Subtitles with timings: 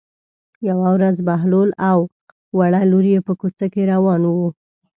[0.69, 1.99] یوه ورځ بهلول او
[2.57, 4.49] وړه لور یې په کوڅه کې روان وو.